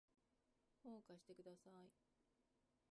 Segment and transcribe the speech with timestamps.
[0.81, 1.91] 本を貸してください